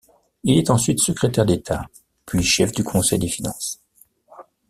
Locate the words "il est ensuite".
0.43-0.97